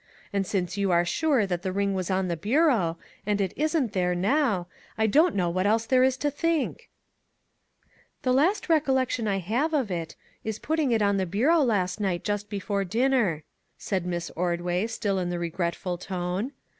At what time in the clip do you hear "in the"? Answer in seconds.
15.19-15.37